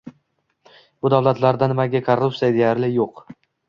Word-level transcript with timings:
Bu 1.03 1.13
davlatlarda 1.15 1.71
nimaga 1.75 2.05
korrupsiya 2.11 2.53
deyarli 2.61 2.95
yo‘q? 3.01 3.29